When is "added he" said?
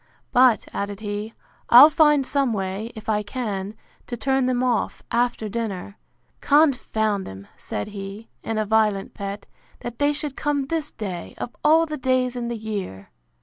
0.73-1.35